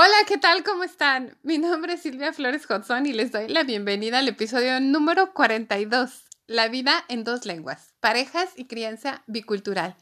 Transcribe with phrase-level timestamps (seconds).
[0.00, 0.62] Hola, ¿qué tal?
[0.62, 1.36] ¿Cómo están?
[1.42, 6.22] Mi nombre es Silvia Flores Hudson y les doy la bienvenida al episodio número 42,
[6.46, 9.96] La vida en dos lenguas, parejas y crianza bicultural.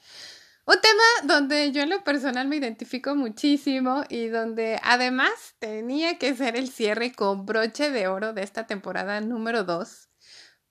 [0.66, 1.02] Un tema
[1.34, 6.68] donde yo en lo personal me identifico muchísimo y donde además tenía que ser el
[6.68, 10.05] cierre con broche de oro de esta temporada número 2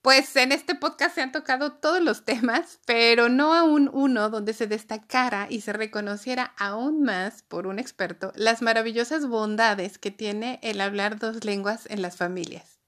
[0.06, 4.52] pues en este podcast se han tocado todos los temas, pero no aún uno donde
[4.52, 10.60] se destacara y se reconociera aún más por un experto las maravillosas bondades que tiene
[10.62, 12.78] el hablar dos lenguas en las familias.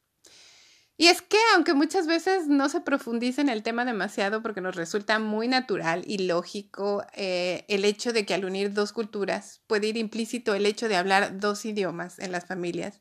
[0.97, 4.77] Y es que aunque muchas veces no se profundiza en el tema demasiado porque nos
[4.77, 9.89] resulta muy natural y lógico eh, el hecho de que al unir dos culturas puede
[9.89, 13.01] ir implícito el hecho de hablar dos idiomas en las familias,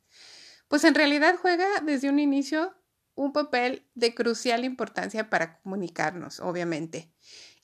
[0.67, 2.73] pues en realidad juega desde un inicio
[3.17, 7.11] un papel de crucial importancia para comunicarnos, obviamente,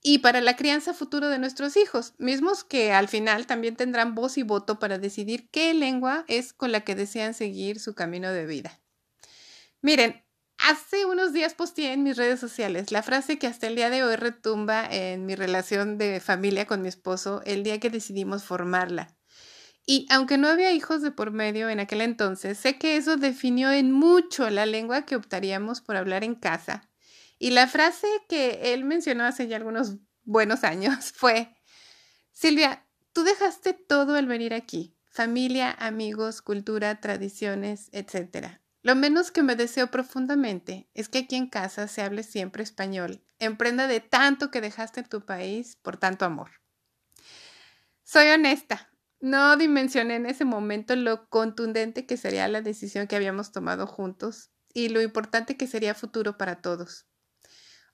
[0.02, 4.38] y para la crianza futuro de nuestros hijos, mismos que al final también tendrán voz
[4.38, 8.46] y voto para decidir qué lengua es con la que desean seguir su camino de
[8.46, 8.82] vida.
[9.82, 10.22] Miren,
[10.58, 14.04] hace unos días posteé en mis redes sociales la frase que hasta el día de
[14.04, 19.16] hoy retumba en mi relación de familia con mi esposo el día que decidimos formarla.
[19.86, 23.72] Y aunque no había hijos de por medio en aquel entonces, sé que eso definió
[23.72, 26.90] en mucho la lengua que optaríamos por hablar en casa.
[27.38, 31.54] Y la frase que él mencionó hace ya algunos buenos años fue,
[32.32, 38.60] Silvia, tú dejaste todo al venir aquí, familia, amigos, cultura, tradiciones, etc.
[38.82, 43.22] Lo menos que me deseo profundamente es que aquí en casa se hable siempre español,
[43.40, 46.52] en prenda de tanto que dejaste en tu país por tanto amor.
[48.04, 48.93] Soy honesta,
[49.24, 54.52] no dimensioné en ese momento lo contundente que sería la decisión que habíamos tomado juntos
[54.74, 57.08] y lo importante que sería futuro para todos.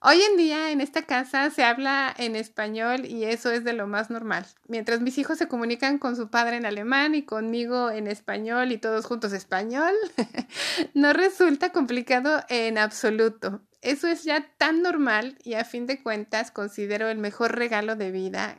[0.00, 3.86] Hoy en día en esta casa se habla en español y eso es de lo
[3.86, 4.44] más normal.
[4.66, 8.78] Mientras mis hijos se comunican con su padre en alemán y conmigo en español y
[8.78, 9.94] todos juntos español,
[10.94, 13.62] no resulta complicado en absoluto.
[13.82, 18.10] Eso es ya tan normal y a fin de cuentas considero el mejor regalo de
[18.10, 18.58] vida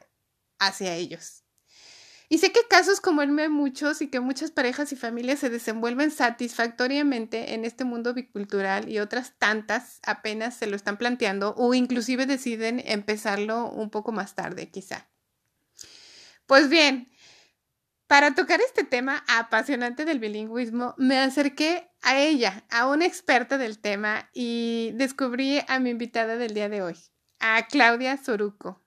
[0.58, 1.41] hacia ellos.
[2.32, 5.50] Y sé que casos como el me muchos y que muchas parejas y familias se
[5.50, 11.74] desenvuelven satisfactoriamente en este mundo bicultural y otras tantas apenas se lo están planteando o
[11.74, 15.10] inclusive deciden empezarlo un poco más tarde, quizá.
[16.46, 17.12] Pues bien,
[18.08, 23.80] para tocar este tema apasionante del bilingüismo, me acerqué a ella, a una experta del
[23.80, 26.96] tema, y descubrí a mi invitada del día de hoy,
[27.40, 28.82] a Claudia Soruco.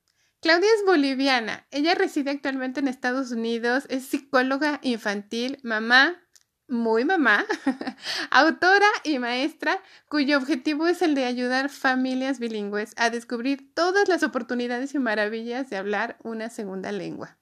[0.44, 1.66] Claudia es boliviana.
[1.70, 6.20] Ella reside actualmente en Estados Unidos, es psicóloga infantil, mamá,
[6.68, 7.46] muy mamá,
[8.30, 14.22] autora y maestra, cuyo objetivo es el de ayudar familias bilingües a descubrir todas las
[14.22, 17.38] oportunidades y maravillas de hablar una segunda lengua.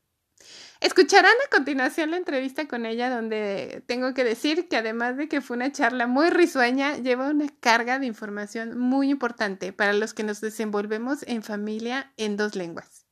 [0.83, 5.41] Escucharán a continuación la entrevista con ella donde tengo que decir que además de que
[5.41, 10.25] fue una charla muy risueña, lleva una carga de información muy importante para los que
[10.25, 13.07] nos desenvolvemos en familia en dos lenguas.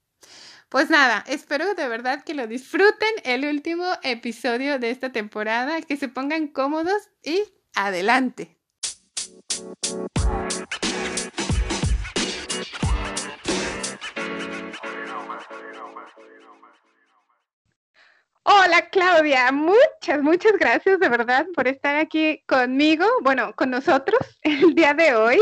[0.68, 5.96] Pues nada, espero de verdad que lo disfruten el último episodio de esta temporada, que
[5.96, 7.40] se pongan cómodos y
[7.76, 8.58] adelante.
[18.52, 24.74] Hola Claudia, muchas, muchas gracias de verdad por estar aquí conmigo, bueno, con nosotros el
[24.74, 25.38] día de hoy.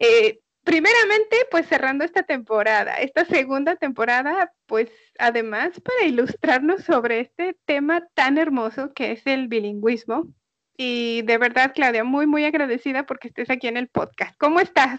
[0.00, 7.58] Eh, primeramente, pues cerrando esta temporada, esta segunda temporada, pues además para ilustrarnos sobre este
[7.66, 10.26] tema tan hermoso que es el bilingüismo.
[10.78, 14.34] Y de verdad, Claudia, muy, muy agradecida porque estés aquí en el podcast.
[14.38, 14.98] ¿Cómo estás?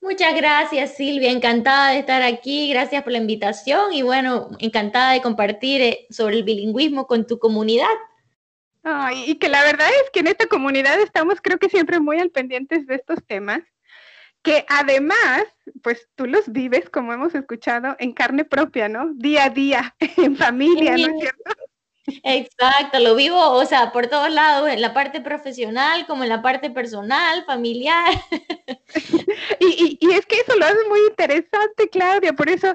[0.00, 1.30] Muchas gracias, Silvia.
[1.30, 2.70] Encantada de estar aquí.
[2.70, 7.38] Gracias por la invitación y bueno, encantada de compartir eh, sobre el bilingüismo con tu
[7.38, 7.86] comunidad.
[9.26, 12.30] y que la verdad es que en esta comunidad estamos creo que siempre muy al
[12.30, 13.62] pendientes de estos temas,
[14.42, 15.42] que además,
[15.82, 19.12] pues tú los vives, como hemos escuchado, en carne propia, ¿no?
[19.14, 21.65] Día a día, en familia, ¿no es cierto?
[22.22, 26.42] Exacto, lo vivo, o sea, por todos lados, en la parte profesional como en la
[26.42, 28.12] parte personal, familiar.
[29.60, 32.74] y, y, es que eso lo hace muy interesante, Claudia, por eso,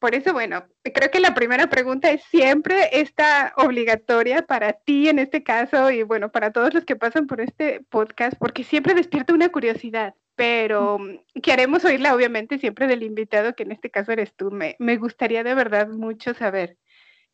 [0.00, 0.64] Por eso, bueno,
[0.94, 6.04] creo que la primera pregunta es siempre esta obligatoria para ti en este caso y
[6.04, 10.98] bueno, para todos los que pasan por este podcast, porque siempre despierta una curiosidad, pero
[11.42, 14.50] queremos oírla obviamente siempre del invitado, que en este caso eres tú.
[14.52, 16.78] Me, me gustaría de verdad mucho saber,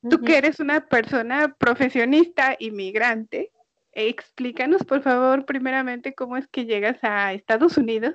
[0.09, 3.51] tú que eres una persona profesionista inmigrante,
[3.93, 8.15] explícanos por favor primeramente cómo es que llegas a Estados Unidos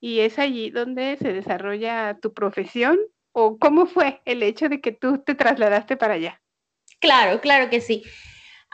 [0.00, 2.98] y es allí donde se desarrolla tu profesión
[3.32, 6.40] o cómo fue el hecho de que tú te trasladaste para allá?
[7.00, 8.02] Claro, claro que sí.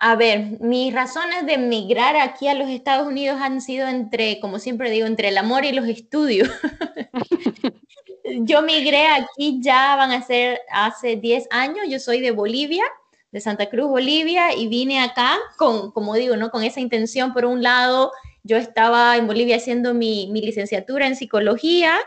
[0.01, 4.61] A ver, mis razones de emigrar aquí a los Estados Unidos han sido entre, como
[4.61, 6.49] siempre digo, entre el amor y los estudios.
[8.43, 12.85] yo migré aquí ya van a ser hace 10 años, yo soy de Bolivia,
[13.33, 16.51] de Santa Cruz, Bolivia, y vine acá con, como digo, ¿no?
[16.51, 18.13] Con esa intención, por un lado,
[18.45, 21.99] yo estaba en Bolivia haciendo mi, mi licenciatura en psicología,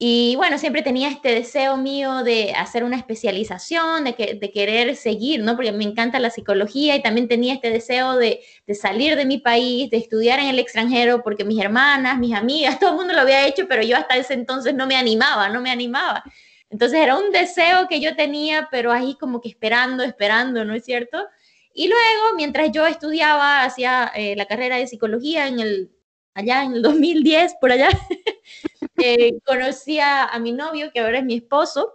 [0.00, 4.94] y bueno, siempre tenía este deseo mío de hacer una especialización, de, que, de querer
[4.94, 5.56] seguir, ¿no?
[5.56, 9.38] Porque me encanta la psicología y también tenía este deseo de, de, salir de mi
[9.38, 13.22] país, de estudiar en el extranjero, porque mis hermanas, mis amigas, todo el mundo lo
[13.22, 16.22] había hecho, pero yo hasta ese entonces no me animaba, no me animaba.
[16.70, 20.84] Entonces era un deseo que yo tenía, pero ahí como que esperando, esperando, ¿no es
[20.84, 21.26] cierto?
[21.74, 25.90] Y luego, mientras yo estudiaba, hacía eh, la carrera de psicología en el,
[26.34, 27.88] allá en el 2010, por allá,
[29.02, 31.94] eh, conocí a, mi novio, que ahora es mi esposo.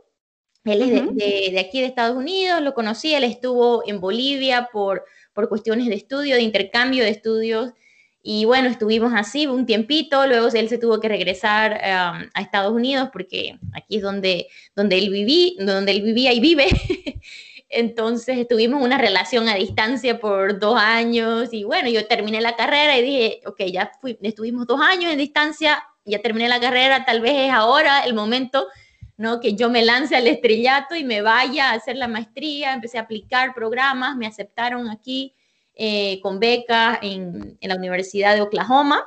[0.65, 5.03] Él es de, de, aquí de Estados Unidos, lo conocí, él estuvo en Bolivia por,
[5.33, 7.71] por cuestiones de estudio, de intercambio de estudios.
[8.21, 13.09] Y bueno, estuvimos así un tiempito, luego él se tuvo que regresar a Estados Unidos
[13.11, 16.67] porque aquí es donde, donde, él viví, donde él vivía y vive.
[17.73, 22.97] Entonces tuvimos una relación a distancia por dos años y bueno, yo terminé la carrera
[22.97, 27.21] y dije, ok, ya fui, estuvimos dos años en distancia, ya terminé la carrera, tal
[27.21, 28.67] vez es ahora el momento,
[29.17, 29.39] ¿no?
[29.39, 33.01] Que yo me lance al estrellato y me vaya a hacer la maestría, empecé a
[33.01, 35.33] aplicar programas, me aceptaron aquí
[35.75, 39.03] eh, con becas en, en, la Universidad de Oklahoma,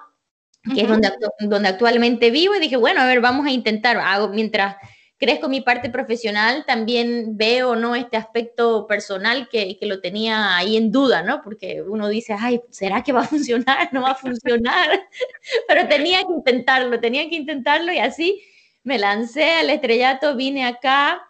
[0.75, 4.29] que es donde, donde actualmente vivo, y dije, bueno, a ver, vamos a intentar, hago,
[4.31, 4.75] mientras
[5.19, 7.95] crezco mi parte profesional, también veo, ¿no?
[7.95, 11.43] Este aspecto personal que, que, lo tenía ahí en duda, ¿no?
[11.43, 13.89] Porque uno dice, ay, ¿será que va a funcionar?
[13.93, 15.09] ¿No va a funcionar?
[15.69, 18.43] Pero tenía que intentarlo, tenía que intentarlo y así
[18.83, 21.21] me lancé al estrellato, vine acá,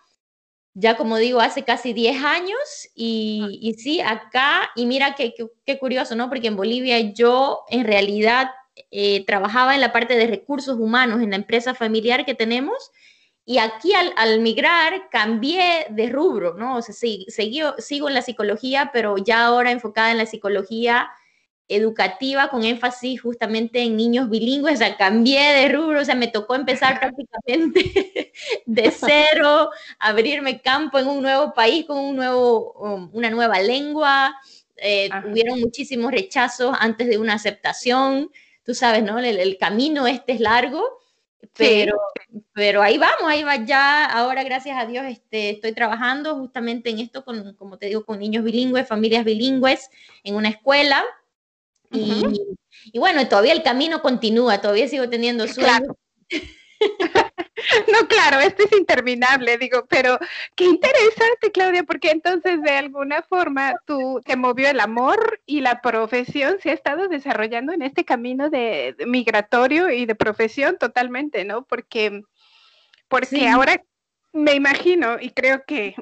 [0.74, 5.32] ya como digo, hace casi 10 años y, y sí, acá, y mira qué,
[5.64, 6.28] qué, curioso, ¿no?
[6.28, 8.50] Porque en Bolivia yo en realidad
[8.90, 12.90] eh, trabajaba en la parte de recursos humanos en la empresa familiar que tenemos
[13.48, 16.78] y aquí al, migrar cambié de rubro, ¿no?
[16.78, 21.08] O sea, sí, sigo en la psicología, pero ya ahora enfocada en la psicología
[21.68, 26.26] educativa con énfasis justamente en niños bilingües, o sea, cambié de rubro, o sea, me
[26.26, 28.32] tocó empezar prácticamente
[28.66, 29.70] de cero,
[30.00, 34.36] abrirme campo en un nuevo país con un nuevo, um, una nueva lengua,
[34.76, 38.28] eh, tuvieron muchísimos rechazos antes de una aceptación,
[38.64, 39.20] tú sabes, ¿no?
[39.20, 40.82] El, el camino este es largo,
[41.56, 41.98] pero,
[42.52, 44.04] pero ahí vamos, ahí va ya.
[44.06, 48.18] Ahora, gracias a Dios, este, estoy trabajando justamente en esto, con, como te digo, con
[48.18, 49.90] niños bilingües, familias bilingües,
[50.24, 51.04] en una escuela.
[51.90, 52.24] y,
[52.92, 55.96] y, bueno, todavía el camino continúa, todavía sigo teniendo sueños.
[57.92, 60.18] No, claro, esto es interminable, digo, pero
[60.54, 65.80] qué interesante, Claudia, porque entonces de alguna forma tú te movió el amor y la
[65.80, 71.64] profesión se ha estado desarrollando en este camino de, migratorio y de profesión totalmente, ¿no?
[71.64, 72.22] Porque,
[73.08, 73.82] porque ahora
[74.32, 75.94] me imagino y creo que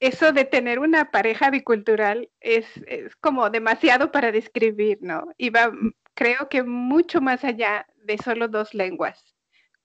[0.00, 5.28] eso de tener una pareja bicultural es, es como demasiado para describir, ¿no?
[5.36, 5.72] Y va,
[6.14, 9.33] creo que mucho más allá de solo dos lenguas.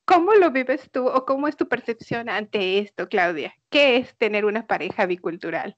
[0.10, 3.54] ¿Cómo lo vives tú o cómo es tu percepción ante esto, Claudia?
[3.70, 5.78] ¿Qué es tener una pareja bicultural?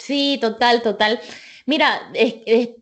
[0.00, 1.20] Sí, total, total.
[1.64, 2.12] Mira,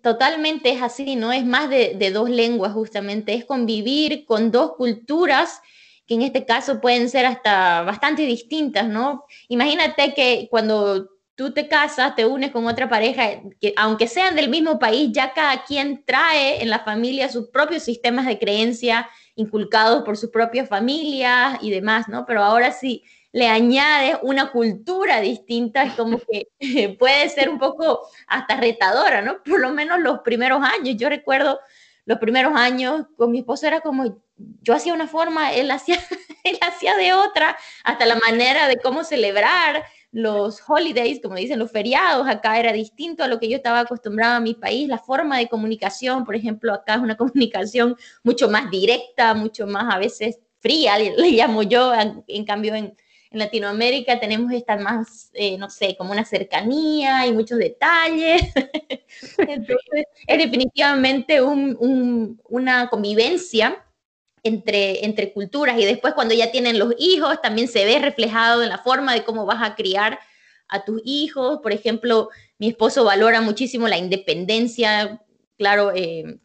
[0.02, 1.34] totalmente es así, ¿no?
[1.34, 5.60] Es más de, de, dos lenguas justamente, es convivir con dos culturas
[6.06, 9.26] que en este caso pueden ser hasta bastante distintas, ¿no?
[9.48, 11.09] Imagínate que cuando
[11.40, 15.32] tú te casas, te unes con otra pareja, que aunque sean del mismo país, ya
[15.32, 20.68] cada quien trae en la familia sus propios sistemas de creencia inculcados por sus propias
[20.68, 22.26] familias y demás, ¿no?
[22.26, 26.48] Pero ahora sí le añades una cultura distinta, es como que
[26.98, 29.42] puede ser un poco hasta retadora, ¿no?
[29.42, 30.96] Por lo menos los primeros años.
[30.98, 31.58] Yo recuerdo
[32.04, 34.20] los primeros años con mi esposo era como
[34.60, 35.98] yo hacía una forma, él hacía,
[36.44, 41.70] él hacía de otra, hasta la manera de cómo celebrar, los holidays, como dicen los
[41.70, 45.38] feriados, acá era distinto a lo que yo estaba acostumbrada a mi país, la forma
[45.38, 50.40] de comunicación, por ejemplo, acá es una comunicación mucho más directa, mucho más a veces
[50.58, 51.92] fría, le, llamo yo,
[52.26, 52.96] en, cambio en,
[53.30, 58.42] en Latinoamérica tenemos esta más, eh, no sé, como una cercanía y muchos detalles.
[59.38, 63.84] Entonces, es definitivamente una convivencia
[64.42, 68.68] entre, entre culturas y después cuando ya tienen los hijos también se ve reflejado en
[68.68, 70.18] la forma de cómo vas a criar
[70.68, 71.60] a tus hijos.
[71.62, 75.20] Por ejemplo, mi esposo valora muchísimo la independencia,
[75.58, 76.38] claro, eh,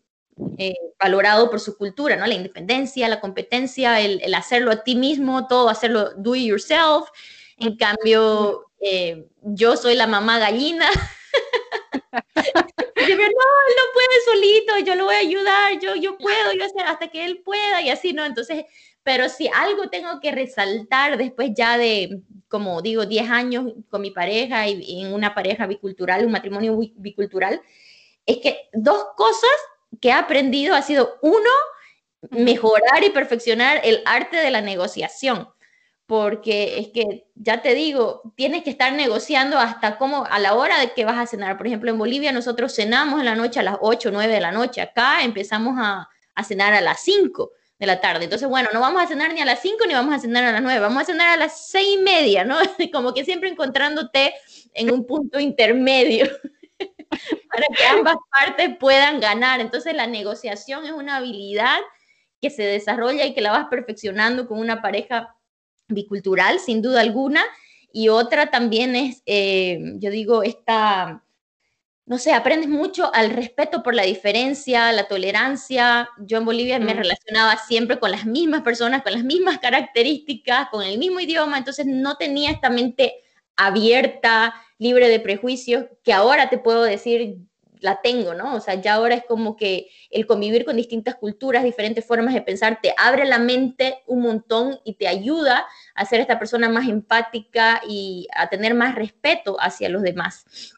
[0.57, 2.27] eh, valorado por su cultura, ¿no?
[2.27, 7.09] La independencia, la competencia, el, hacerlo a ti mismo, todo hacerlo do it yourself.
[7.57, 10.87] En cambio, eh, yo soy la mamá gallina.
[13.07, 16.65] yo, no, él no puede solito, yo lo voy a ayudar, yo, yo puedo, yo
[16.65, 18.25] hacer hasta que él pueda y así, ¿no?
[18.25, 18.65] Entonces,
[19.03, 24.11] pero si algo tengo que resaltar después ya de, como digo, 10 años con mi
[24.11, 27.61] pareja y, y en una pareja bicultural, un matrimonio bicultural,
[28.25, 29.51] es que dos cosas
[30.01, 31.49] que he aprendido ha sido, uno,
[32.31, 35.47] mejorar y perfeccionar el arte de la negociación,
[36.07, 40.79] porque es que, ya te digo, tienes que estar negociando hasta como a la hora
[40.79, 41.57] de que vas a cenar.
[41.57, 44.41] Por ejemplo, en Bolivia nosotros cenamos en la noche a las 8 o 9 de
[44.41, 48.25] la noche, acá empezamos a, a cenar a las 5 de la tarde.
[48.25, 50.51] Entonces, bueno, no vamos a cenar ni a las 5 ni vamos a cenar a
[50.51, 52.57] las 9, vamos a cenar a las 6 y media, ¿no?
[52.93, 54.33] Como que siempre encontrándote
[54.73, 56.29] en un punto intermedio.
[57.49, 59.59] para que ambas partes puedan ganar.
[59.59, 61.77] Entonces la negociación es una habilidad
[62.41, 65.34] que se desarrolla y que la vas perfeccionando con una pareja
[65.87, 67.43] bicultural, sin duda alguna.
[67.91, 71.23] Y otra también es, eh, yo digo, esta,
[72.05, 76.09] no sé, aprendes mucho al respeto por la diferencia, la tolerancia.
[76.19, 80.83] Yo en Bolivia me relacionaba siempre con las mismas personas, con las mismas características, con
[80.83, 83.15] el mismo idioma, entonces no tenía esta mente
[83.55, 87.37] abierta, libre de prejuicios, que ahora te puedo decir,
[87.81, 88.55] la tengo, ¿no?
[88.55, 92.41] O sea, ya ahora es como que el convivir con distintas culturas, diferentes formas de
[92.41, 96.87] pensar, te abre la mente un montón y te ayuda a ser esta persona más
[96.87, 100.74] empática y a tener más respeto hacia los demás.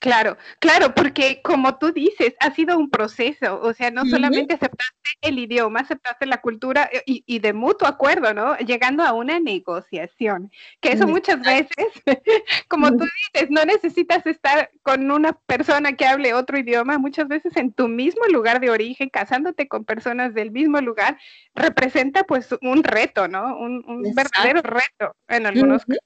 [0.00, 4.94] Claro, claro, porque como tú dices, ha sido un proceso, o sea, no solamente aceptaste
[5.22, 8.56] el idioma, aceptaste la cultura eh, y, de mutuo acuerdo, ¿no?
[8.58, 11.88] Llegando a una negociación, que eso muchas veces,
[12.68, 17.56] como tú dices, no necesitas estar con una persona que hable otro idioma, muchas veces
[17.56, 21.18] en tu mismo lugar de origen, casándote con personas del mismo lugar,
[21.56, 23.58] representa pues un reto, ¿no?
[23.58, 23.82] Un,
[24.14, 26.04] verdadero reto en algunos casos.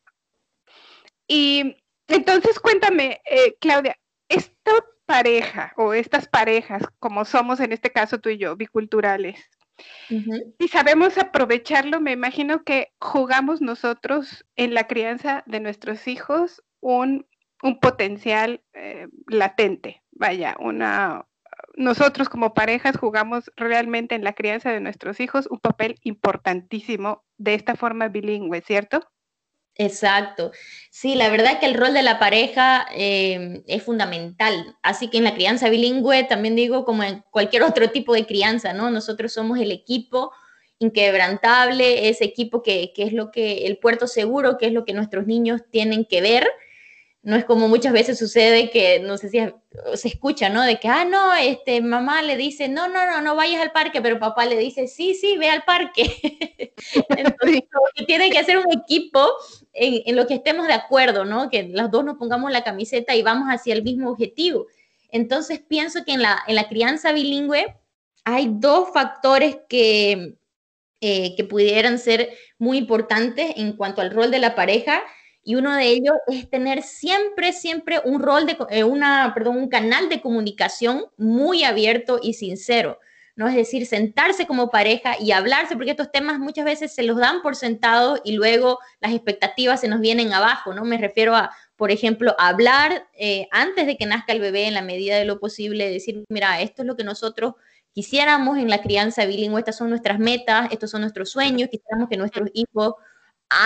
[1.28, 1.76] Y
[2.12, 4.72] entonces, cuéntame, eh, Claudia, esta
[5.06, 9.50] pareja o estas parejas, como somos en este caso tú y yo, biculturales,
[10.58, 17.26] y sabemos aprovecharlo, me imagino que jugamos nosotros en la crianza de nuestros hijos un,
[17.80, 21.26] potencial eh, latente, vaya, una...
[21.74, 27.54] Nosotros como parejas jugamos realmente en la crianza de nuestros hijos un papel importantísimo de
[27.54, 29.00] esta forma bilingüe, ¿cierto?
[29.76, 30.52] Exacto.
[30.90, 34.76] Sí, la verdad es que el rol de la pareja eh, es fundamental.
[34.82, 38.74] Así que en la crianza bilingüe, también digo, como en cualquier otro tipo de crianza,
[38.74, 38.90] ¿no?
[38.90, 40.32] Nosotros somos el equipo
[40.78, 44.92] inquebrantable, ese equipo que, que es lo que, el puerto seguro, que es lo que
[44.92, 46.46] nuestros niños tienen que ver
[47.22, 49.38] no es como muchas veces sucede que, no sé si
[49.94, 50.62] se escucha, ¿no?
[50.62, 54.02] De que, ah, no, este, mamá le dice, no, no, no, no vayas al parque,
[54.02, 56.74] pero papá le dice, sí, sí, ve al parque.
[57.16, 57.62] Entonces,
[58.08, 59.24] tiene que hacer un equipo
[59.72, 61.48] en, en, lo que estemos de acuerdo, ¿no?
[61.48, 64.66] Que los dos nos pongamos la camiseta y vamos hacia el mismo objetivo.
[65.08, 67.76] Entonces, pienso que en la, en la crianza bilingüe
[68.24, 70.34] hay dos factores que,
[71.00, 75.02] eh, que pudieran ser muy importantes en cuanto al rol de la pareja
[75.44, 79.68] y uno de ellos es tener siempre, siempre un rol de, eh, una, perdón, un
[79.68, 82.98] canal de comunicación muy abierto y sincero.
[83.34, 83.48] ¿no?
[83.48, 87.40] Es decir, sentarse como pareja y hablarse, porque estos temas muchas veces se los dan
[87.42, 90.84] por sentados y luego las expectativas se nos vienen abajo, ¿no?
[90.84, 94.82] Me refiero a, por ejemplo, hablar eh, antes de que nazca el bebé en la
[94.82, 97.54] medida de lo posible, decir, mira, esto es lo que nosotros
[97.92, 102.16] quisiéramos en la crianza bilingüe, estas son nuestras metas, estos son nuestros sueños, quisiéramos que
[102.16, 102.94] nuestros hijos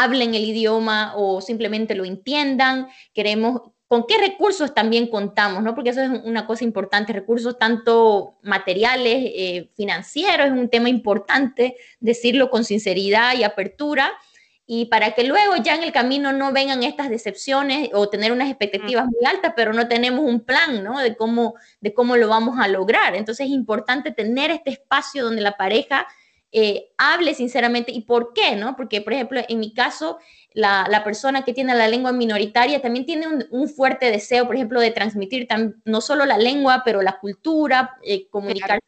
[0.02, 5.75] hablen el idioma o simplemente lo entiendan, queremos con qué recursos también contamos, ¿no?
[5.75, 11.76] Porque eso es una cosa importante, recursos tanto materiales, eh, financieros, es un tema importante
[12.00, 14.12] decirlo con sinceridad y apertura,
[14.69, 18.49] y para que luego ya en el camino no vengan estas decepciones o tener unas
[18.49, 20.99] expectativas muy altas, pero no tenemos un plan, ¿no?
[20.99, 23.14] De cómo, de cómo lo vamos a lograr.
[23.14, 26.09] Entonces es importante tener este espacio donde la pareja
[26.58, 28.76] eh, hable sinceramente y por qué, ¿no?
[28.76, 30.16] Porque, por ejemplo, en mi caso,
[30.54, 34.90] la, persona que tiene la lengua minoritaria también tiene un, fuerte deseo, por ejemplo, de
[34.90, 35.46] transmitir
[35.84, 38.86] no solo la lengua, pero la cultura, eh, comunicarse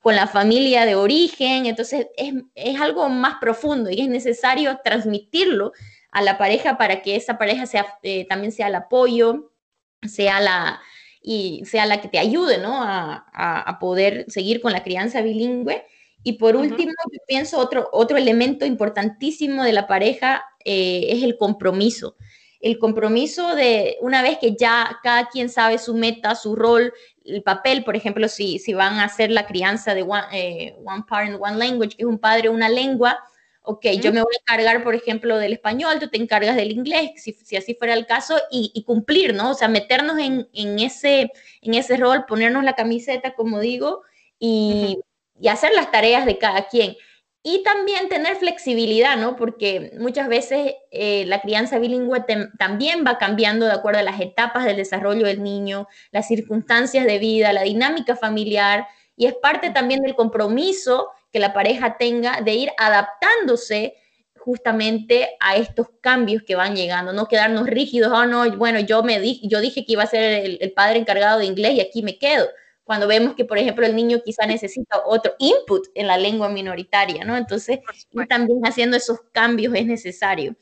[0.00, 5.72] con la familia de origen, entonces es, algo más profundo y es necesario transmitirlo
[6.10, 9.52] a la pareja para que esa pareja sea, eh, también sea el apoyo,
[10.00, 10.80] sea la,
[11.20, 12.80] y sea la que te ayude ¿no?
[12.82, 15.84] a, poder seguir con la crianza bilingüe.
[16.24, 21.36] Y por último, yo pienso otro, otro elemento importantísimo de la pareja eh, es el
[21.36, 22.16] compromiso.
[22.60, 26.94] El compromiso de una vez que ya cada quien sabe su meta, su rol,
[27.26, 31.04] el papel, por ejemplo, si, si van a hacer la crianza de one, eh, one
[31.06, 33.18] parent, one language, que es un padre, una lengua,
[33.60, 37.10] ok, yo me voy a encargar, por ejemplo, del español, tú te encargas del inglés,
[37.16, 39.50] si, si así fuera el caso, y, cumplir, ¿no?
[39.50, 44.02] O sea, meternos en, en, ese, en ese rol, ponernos la camiseta, como digo,
[44.38, 44.98] y,
[45.40, 46.96] y hacer las tareas de cada quien.
[47.42, 49.36] Y también tener flexibilidad, ¿no?
[49.36, 52.24] Porque muchas veces eh, la crianza bilingüe
[52.58, 57.18] también va cambiando de acuerdo a las etapas del desarrollo del niño, las circunstancias de
[57.18, 62.54] vida, la dinámica familiar, y es parte también del compromiso que la pareja tenga de
[62.54, 63.94] ir adaptándose
[64.38, 69.20] justamente a estos cambios que van llegando, no quedarnos rígidos, oh no, bueno, yo me
[69.20, 72.18] di, yo dije que iba a ser el padre encargado de inglés y aquí me
[72.18, 72.46] quedo
[72.84, 77.24] cuando vemos que, por ejemplo, el niño quizá necesita otro input en la lengua minoritaria,
[77.24, 77.36] ¿no?
[77.36, 77.80] Entonces,
[78.28, 80.54] también haciendo esos cambios es necesario.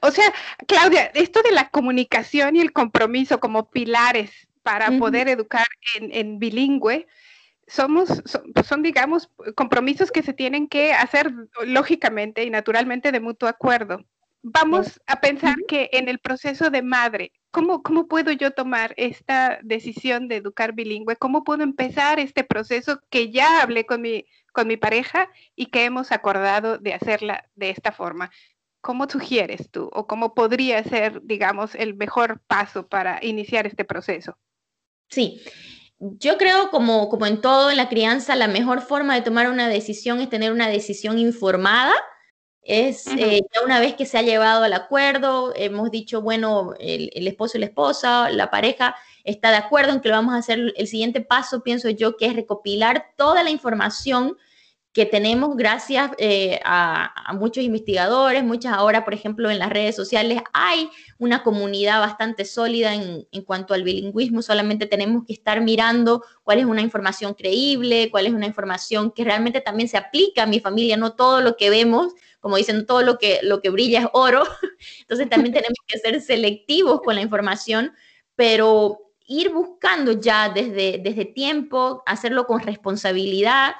[0.00, 0.32] O sea,
[0.66, 4.30] Claudia, esto de la comunicación y el compromiso como pilares
[4.62, 5.66] para poder educar
[5.96, 7.06] en, bilingüe,
[7.66, 8.22] somos,
[8.54, 11.32] pues son, digamos, compromisos que se tienen que hacer
[11.64, 14.04] lógicamente y naturalmente de mutuo acuerdo.
[14.42, 19.60] Vamos a pensar que en el proceso de madre, ¿cómo, ¿cómo puedo yo tomar esta
[19.62, 21.16] decisión de educar bilingüe?
[21.16, 25.84] ¿Cómo puedo empezar este proceso que ya hablé con mi, con mi pareja y que
[25.84, 28.32] hemos acordado de hacerla de esta forma?
[28.80, 34.36] ¿Cómo sugieres tú o cómo podría ser, digamos, el mejor paso para iniciar este proceso?
[35.08, 35.40] Sí,
[36.00, 39.68] yo creo como, como en todo en la crianza, la mejor forma de tomar una
[39.68, 41.92] decisión es tener una decisión informada
[42.62, 47.10] es eh, ya una vez que se ha llevado al acuerdo, hemos dicho, bueno, el,
[47.14, 48.94] el, esposo y la esposa, la pareja
[49.24, 50.72] está de acuerdo en que lo vamos a hacer.
[50.76, 54.36] El siguiente paso, pienso yo, que es recopilar toda la información
[54.92, 60.42] que tenemos gracias eh, a, muchos investigadores, muchas ahora, por ejemplo, en las redes sociales
[60.52, 66.22] hay una comunidad bastante sólida en, en, cuanto al bilingüismo, solamente tenemos que estar mirando
[66.42, 70.46] cuál es una información creíble, cuál es una información que realmente también se aplica a
[70.46, 74.00] mi familia, no todo lo que vemos, como dicen, todo lo que, lo que brilla
[74.00, 74.44] es oro,
[75.00, 77.92] entonces también tenemos que ser selectivos con la información,
[78.36, 83.74] pero ir buscando ya desde, desde tiempo, hacerlo con responsabilidad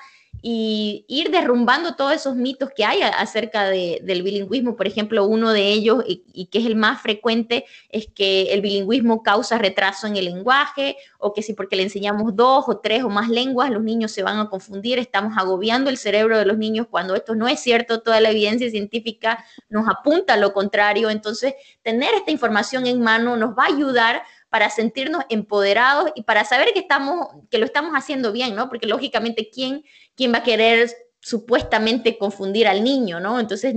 [0.45, 4.75] y ir derrumbando todos esos mitos que hay acerca del bilingüismo.
[4.75, 9.23] Por ejemplo, uno de ellos, y, que es el más frecuente, es que el bilingüismo
[9.23, 13.09] causa retraso en el lenguaje, o que si porque le enseñamos dos o tres o
[13.09, 16.89] más lenguas, los niños se van a confundir, estamos agobiando el cerebro de los niños
[16.91, 21.09] cuando esto no es cierto, toda la evidencia científica nos apunta a lo contrario.
[21.09, 26.45] Entonces, tener esta información en mano nos va a ayudar para sentirnos empoderados y para
[26.45, 28.69] saber que estamos, que lo estamos haciendo bien, ¿no?
[28.69, 29.83] Porque lógicamente, ¿quién
[30.15, 33.41] quién va a querer supuestamente confundir al niño, ¿no?
[33.41, 33.75] Entonces,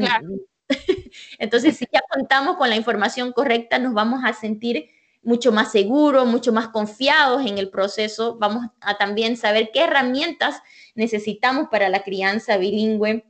[1.40, 4.90] entonces si ya contamos con la información correcta, nos vamos a sentir
[5.22, 8.36] mucho más seguros, mucho más confiados en el proceso.
[8.38, 10.62] Vamos a también saber qué herramientas
[10.94, 13.26] necesitamos para la crianza bilingüe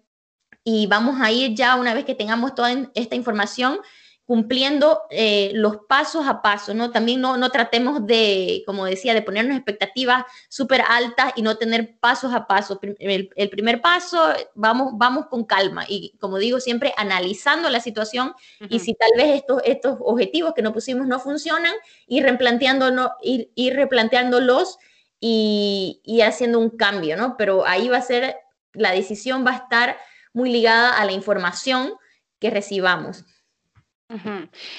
[0.64, 3.78] y vamos a ir ya una vez que tengamos toda esta información
[4.26, 6.90] cumpliendo eh, los pasos a paso, ¿no?
[6.90, 12.00] También no, no tratemos de, como decía, de ponernos expectativas súper altas y no tener
[12.00, 12.80] pasos a paso.
[12.98, 18.34] El, primer paso, vamos, vamos con calma y, como digo siempre, analizando la situación
[18.68, 21.74] y si tal vez estos, estos objetivos que nos pusimos no funcionan,
[22.08, 24.80] ir replanteándonos, ir, ir replanteándolos
[25.20, 27.38] y, y haciendo un cambio, ¿no?
[27.38, 28.38] Pero ahí va a ser,
[28.74, 29.98] la decisión va a estar
[30.34, 31.94] muy ligada a la información
[32.40, 33.24] que recibamos.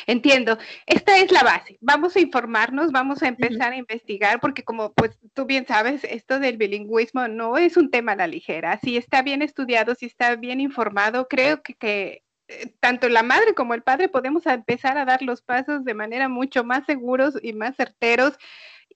[0.07, 0.57] Entiendo.
[0.87, 1.79] Esta es la base.
[1.81, 6.39] Vamos a informarnos, vamos a empezar a investigar, porque como pues tú bien sabes, esto
[6.39, 8.79] del bilingüismo no es un tema a la ligera.
[8.83, 13.75] Si está bien estudiado, si está bien informado, creo que, eh, tanto la madre como
[13.75, 17.77] el padre podemos empezar a dar los pasos de manera mucho más seguros y más
[17.77, 18.39] certeros.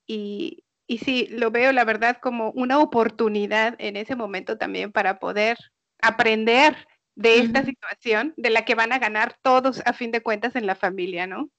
[0.06, 5.18] Y, y sí, lo veo la verdad como una oportunidad en ese momento también para
[5.18, 5.58] poder
[6.02, 6.76] aprender
[7.14, 10.66] de esta situación de la que van a ganar todos a fin de cuentas en
[10.66, 11.50] la familia, ¿no?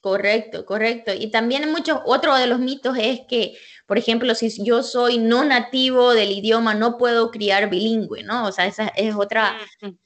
[0.00, 1.12] Correcto, correcto.
[1.12, 3.54] Y también muchos, otro de los mitos es que,
[3.86, 8.46] por ejemplo, si yo soy no nativo del idioma, no puedo criar bilingüe, ¿no?
[8.46, 9.58] O sea, esa es otra,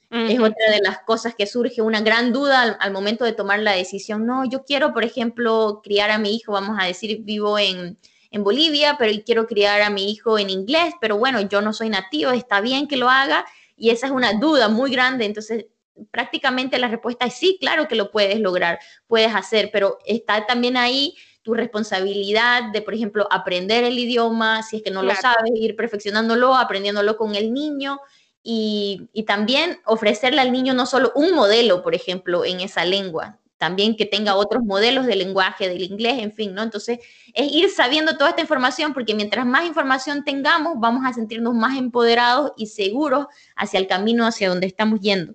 [0.09, 3.59] es otra de las cosas que surge, una gran duda al, al, momento de tomar
[3.59, 4.25] la decisión.
[4.25, 7.97] No, yo quiero, por ejemplo, criar a mi hijo, vamos a decir, vivo en,
[8.31, 11.89] en Bolivia, pero quiero criar a mi hijo en inglés, pero bueno, yo no soy
[11.89, 13.45] nativo, está bien que lo haga
[13.77, 15.65] y esa es una duda muy grande, entonces
[16.11, 20.77] prácticamente la respuesta es sí, claro que lo puedes lograr, puedes hacer, pero está también
[20.77, 25.51] ahí tu responsabilidad de, por ejemplo, aprender el idioma, si es que no lo sabes,
[25.53, 27.99] ir perfeccionándolo, aprendiéndolo con el niño
[28.41, 33.39] y, y, también ofrecerle al niño no solo un modelo, por ejemplo, en esa lengua,
[33.65, 36.61] también que tenga otros modelos de lenguaje, del inglés, en fin, ¿no?
[36.61, 36.99] Entonces,
[37.33, 41.75] es ir sabiendo toda esta información, porque mientras más información tengamos, vamos a sentirnos más
[41.75, 43.25] empoderados y seguros
[43.55, 45.33] hacia el camino hacia donde estamos yendo.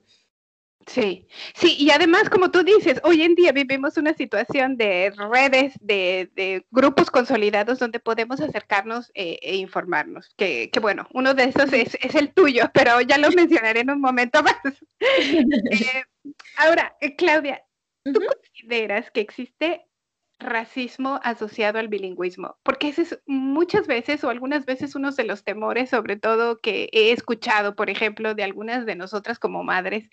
[0.87, 5.75] Sí, sí, y además, como tú dices, hoy en día vivimos una situación de redes,
[5.81, 10.33] de, grupos consolidados donde podemos acercarnos eh, e informarnos.
[10.37, 14.41] Que, bueno, uno de esos es, el tuyo, pero ya lo mencionaré en un momento
[14.43, 14.55] más.
[15.01, 16.05] Eh,
[16.57, 17.63] ahora, eh, Claudia,
[18.05, 19.87] ¿tú consideras que existe
[20.41, 25.45] racismo asociado al bilingüismo, porque ese es muchas veces o algunas veces uno de los
[25.45, 30.09] temores, sobre todo que he escuchado, por ejemplo, de algunas de nosotras como madres,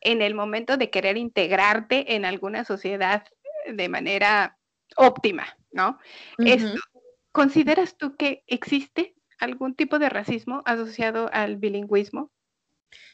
[0.00, 3.24] en el momento de querer integrarte en alguna sociedad
[3.66, 4.56] de manera
[4.96, 5.98] óptima, ¿no?
[7.32, 12.30] ¿Consideras tú que existe algún tipo de racismo asociado al bilingüismo?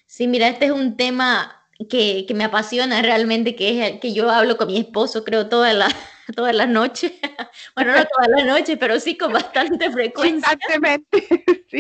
[0.07, 4.57] Sí, mira, este es un tema que, me apasiona realmente, que es que yo hablo
[4.57, 5.87] con mi esposo, creo, toda la,
[6.37, 7.13] todas las noches.
[7.77, 10.53] bueno, no todas las noches, pero sí con bastante frecuencia.
[10.53, 11.29] Exactamente.
[11.71, 11.79] sí.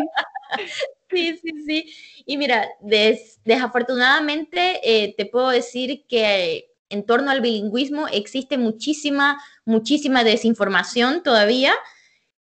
[1.10, 1.94] sí, sí, sí.
[2.26, 10.24] Y mira, desafortunadamente eh, te puedo decir que en torno al bilingüismo existe muchísima, muchísima
[10.24, 11.74] desinformación todavía.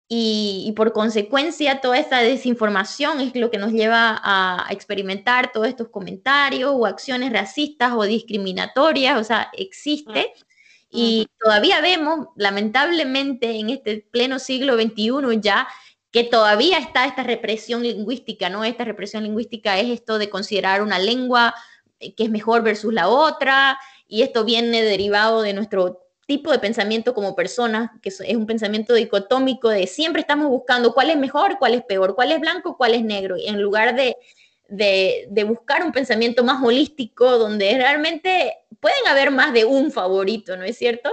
[0.07, 5.89] Y, por consecuencia toda esta desinformación es lo que nos lleva a, experimentar todos estos
[5.89, 10.33] comentarios o acciones racistas o discriminatorias, o sea, existe.
[10.91, 15.67] Y todavía vemos, lamentablemente, en este pleno siglo XXI ya,
[16.11, 18.63] que todavía está esta represión lingüística, ¿no?
[18.63, 21.53] Esta represión lingüística es esto de considerar una lengua
[21.99, 26.59] eh, que es mejor versus la otra, y esto viene derivado de nuestro tipo de
[26.59, 31.57] pensamiento como personas, que es un pensamiento dicotómico de siempre estamos buscando cuál es mejor,
[31.59, 34.17] cuál es peor, cuál es blanco, cuál es negro, y en lugar de,
[34.67, 40.63] de, buscar un pensamiento más holístico, donde realmente pueden haber más de un favorito, ¿no
[40.63, 41.11] es cierto?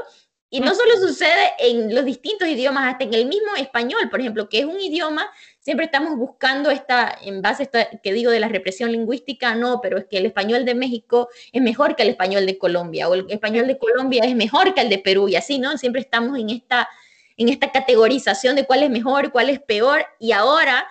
[0.48, 4.48] Y no solo sucede en los distintos idiomas, hasta en el mismo español, por ejemplo,
[4.48, 5.30] que es un idioma,
[5.62, 9.80] siempre estamos buscando esta, en base a esto que digo de la represión lingüística, no,
[9.80, 13.14] pero es que el español de México es mejor que el español de Colombia, o
[13.14, 15.78] el español de Colombia es mejor que el de Perú, y así, ¿no?
[15.78, 16.88] Siempre estamos en esta,
[17.36, 20.84] en esta categorización de cuál es mejor, cuál es peor, y ahora,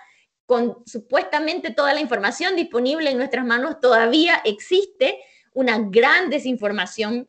[0.46, 5.18] con supuestamente toda la información disponible en nuestras manos, todavía existe
[5.52, 7.28] una gran desinformación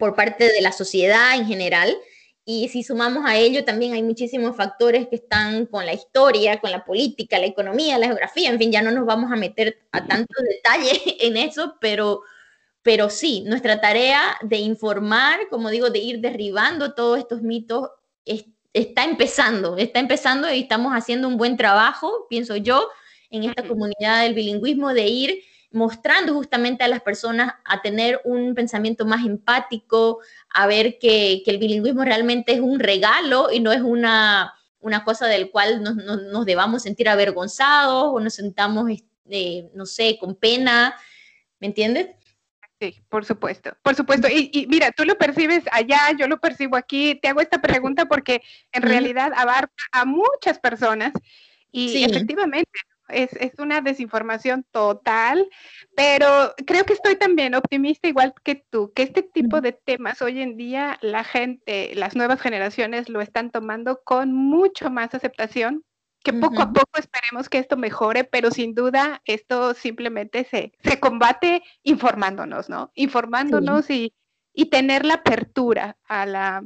[0.00, 1.96] por parte de la sociedad en general.
[2.44, 6.72] Y si sumamos a ello, también hay muchísimos factores que están con la historia, con
[6.72, 10.04] la política, la economía, la geografía, en fin, ya no nos vamos a meter a
[10.04, 12.22] tanto detalle en eso, pero,
[12.82, 17.90] pero sí, nuestra tarea de informar, como digo, de ir derribando todos estos mitos,
[18.72, 22.88] está empezando, está empezando y estamos haciendo un buen trabajo, pienso yo,
[23.30, 28.54] en esta comunidad del bilingüismo, de ir mostrando justamente a las personas a tener un
[28.54, 30.20] pensamiento más empático,
[30.52, 35.26] a ver que, el bilingüismo realmente es un regalo y no es una, una cosa
[35.26, 40.94] del cual nos, nos, debamos sentir avergonzados o nos sentamos, este, no sé, con pena,
[41.58, 42.08] ¿me entiendes?
[42.80, 44.26] Sí, por supuesto, por supuesto.
[44.28, 47.14] Y, mira, tú lo percibes allá, yo lo percibo aquí.
[47.14, 51.12] Te hago esta pregunta porque en realidad abarca a muchas personas
[51.70, 52.68] y efectivamente
[53.08, 55.48] es, una desinformación total,
[55.96, 60.40] pero creo que estoy también optimista igual que tú, que este tipo de temas hoy
[60.40, 65.84] en día la gente, las nuevas generaciones lo están tomando con mucho más aceptación,
[66.24, 71.00] que poco a poco esperemos que esto mejore, pero sin duda esto simplemente se, se
[71.00, 72.92] combate informándonos, ¿no?
[72.94, 74.14] Informándonos y,
[74.54, 76.64] y tener la apertura a la,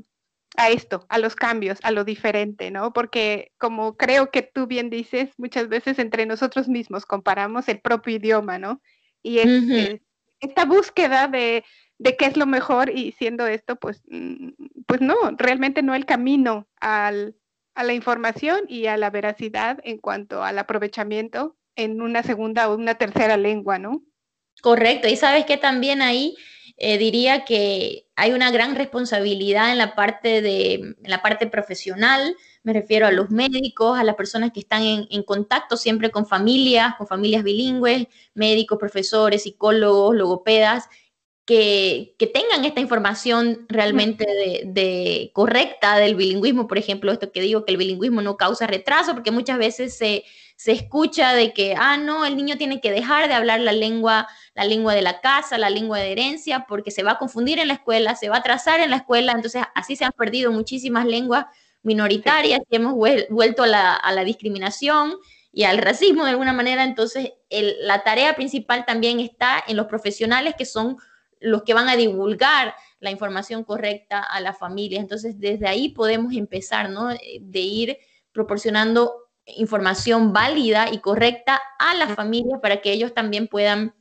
[0.56, 2.92] a esto, a los cambios, a lo diferente, ¿no?
[2.92, 8.16] Porque como creo que tú bien dices, muchas veces entre nosotros mismos comparamos el propio
[8.16, 8.80] idioma, ¿no?
[9.22, 10.00] Y es,
[10.40, 11.64] esta búsqueda de,
[11.98, 14.50] de, qué es lo mejor y siendo esto, pues, mm,
[14.86, 17.34] pues no, realmente no el camino al,
[17.74, 22.74] a la información y a la veracidad en cuanto al aprovechamiento en una segunda o
[22.74, 24.02] una tercera lengua, ¿no?
[24.62, 26.36] Correcto, y sabes que también ahí
[26.78, 32.72] eh, diría que hay una gran responsabilidad en la parte de la parte profesional, me
[32.72, 36.94] refiero a los médicos, a las personas que están en, en, contacto siempre con familias,
[36.96, 40.88] con familias bilingües, médicos, profesores, psicólogos, logopedas,
[41.46, 44.26] que, tengan esta información realmente
[44.64, 49.14] de, correcta del bilingüismo, por ejemplo, esto que digo que el bilingüismo no causa retraso,
[49.14, 50.24] porque muchas veces se,
[50.56, 54.26] se escucha de que, ah, no, el niño tiene que dejar de hablar la lengua,
[54.54, 57.68] la lengua de la casa, la lengua de herencia, porque se va a confundir en
[57.68, 61.06] la escuela, se va a atrasar en la escuela, entonces así se han perdido muchísimas
[61.06, 61.46] lenguas
[61.84, 62.94] minoritarias y hemos
[63.30, 65.14] vuelto a la, a la discriminación
[65.52, 70.54] y al racismo de alguna manera, entonces la tarea principal también está en los profesionales
[70.58, 70.96] que son
[71.40, 75.00] los que van a divulgar la información correcta a la familia.
[75.00, 77.08] Entonces, desde ahí podemos empezar, ¿no?
[77.08, 77.98] De ir
[78.32, 83.94] proporcionando información válida y correcta a la familia para que ellos también puedan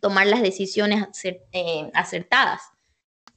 [0.00, 2.62] tomar las decisiones eh, acertadas.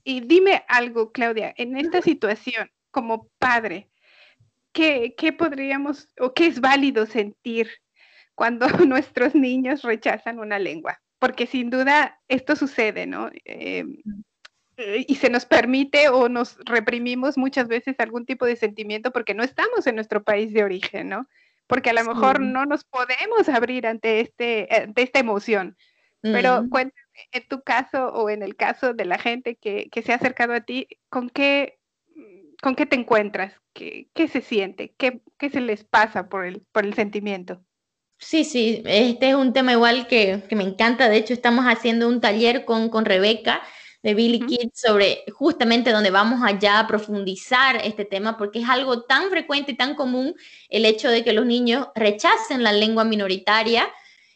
[0.03, 3.89] Y dime algo, Claudia, en esta situación, como padre,
[4.71, 7.69] ¿qué, qué podríamos o qué es válido sentir
[8.35, 11.01] cuando nuestros niños rechazan una lengua?
[11.19, 13.29] Porque sin duda esto sucede, ¿no?
[13.45, 13.85] Eh,
[15.07, 19.43] y se nos permite o nos reprimimos muchas veces algún tipo de sentimiento porque no
[19.43, 21.27] estamos en nuestro país de origen, ¿no?
[21.67, 25.77] Porque a lo mejor no nos podemos abrir ante, este, ante esta emoción.
[26.21, 27.01] Pero cuéntame,
[27.31, 30.53] en tu caso o en el caso de la gente que, que se ha acercado
[30.53, 31.79] a ti, ¿con qué
[32.61, 33.53] ¿con qué te encuentras?
[33.73, 34.93] ¿Qué, qué se siente?
[34.97, 37.63] ¿Qué, ¿Qué, se les pasa por el, por el sentimiento?
[38.21, 41.07] Sí, sí, este es un tema igual que, que me encanta.
[41.09, 43.61] De hecho, estamos haciendo un taller con, con Rebeca
[44.03, 49.03] de Billy Kids sobre justamente donde vamos allá a profundizar este tema porque es algo
[49.03, 50.35] tan frecuente y tan común
[50.69, 53.89] el hecho de que los niños rechacen la lengua minoritaria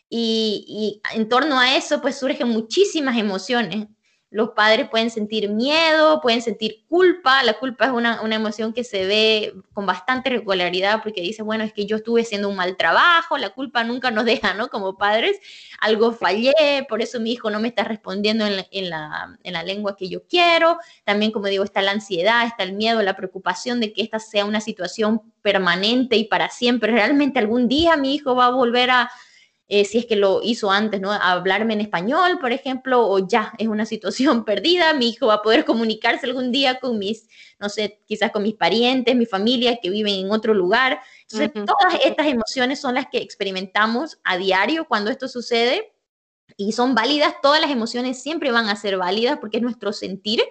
[0.10, 3.88] y, y en torno a eso pues surgen muchísimas emociones
[4.34, 7.43] los padres pueden sentir miedo, pueden sentir culpa.
[7.43, 11.72] La culpa es una, emoción que se ve con bastante regularidad porque dice, bueno, es
[11.72, 14.69] que yo estuve haciendo un mal trabajo, la culpa nunca nos deja, ¿no?
[14.69, 15.38] Como padres,
[15.80, 19.96] algo fallé, por eso mi hijo no me está respondiendo en la, en la lengua
[19.96, 20.80] que yo quiero.
[21.04, 24.46] También, como digo, está la ansiedad, está el miedo, la preocupación de que esta sea
[24.46, 26.91] una situación permanente y para siempre.
[26.91, 29.12] Realmente algún día mi hijo va a volver a
[29.76, 31.12] eh, si es que lo hizo antes, ¿no?
[31.12, 35.42] hablarme en español, por ejemplo, o ya es una situación perdida, mi hijo va a
[35.42, 37.28] poder comunicarse algún día con mis,
[37.60, 41.00] no sé, quizás con mis parientes, mi familia que viven en otro lugar.
[41.24, 45.92] Entonces, todas estas emociones son las que experimentamos a diario cuando esto sucede
[46.56, 50.44] y son válidas, todas las emociones siempre van a ser válidas porque es nuestro sentir,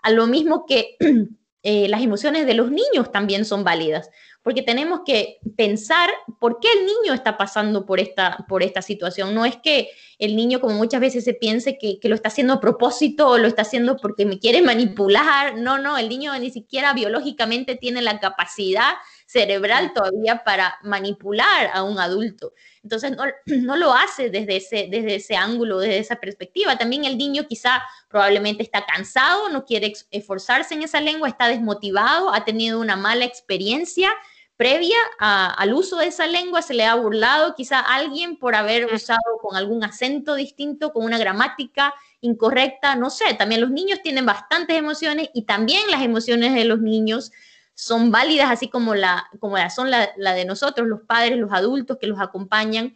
[0.00, 0.96] a lo mismo que
[1.62, 4.10] eh, las emociones de los niños también son válidas
[4.42, 9.34] porque tenemos que pensar por qué el niño está pasando por esta, por esta situación.
[9.34, 12.60] No es que el niño, como muchas veces se piense que, lo está haciendo a
[12.60, 15.58] propósito o lo está haciendo porque me quiere manipular.
[15.58, 18.94] No, no, el niño ni siquiera biológicamente tiene la capacidad
[19.30, 22.52] cerebral todavía para manipular a un adulto.
[22.82, 26.76] Entonces no, no, lo hace desde ese, desde ese ángulo, desde esa perspectiva.
[26.76, 32.34] También el niño quizá probablemente está cansado, no quiere esforzarse en esa lengua, está desmotivado,
[32.34, 34.12] ha tenido una mala experiencia
[34.56, 38.92] previa al uso de esa lengua, se le ha burlado quizá a alguien por haber
[38.92, 44.26] usado con algún acento distinto, con una gramática incorrecta, no sé, también los niños tienen
[44.26, 47.32] bastantes emociones y también las emociones de los niños
[47.74, 51.98] son válidas, así como, la, como la son la, de nosotros, los padres, los adultos
[51.98, 52.94] que los acompañan.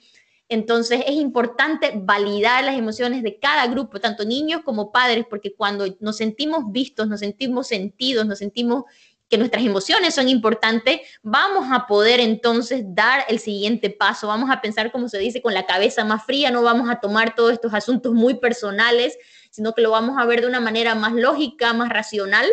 [0.49, 5.87] Entonces es importante validar las emociones de cada grupo, tanto niños como padres, porque cuando
[6.01, 8.85] nos sentimos vistos, nos sentimos sentidos, nos sentimos
[9.29, 14.61] que nuestras emociones son importantes, vamos a poder entonces dar el siguiente paso, vamos a
[14.61, 17.73] pensar, como se dice, con la cabeza más fría, no vamos a tomar todos estos
[17.73, 19.17] asuntos muy personales,
[19.51, 22.47] sino que lo vamos a ver de una manera más lógica, más racional.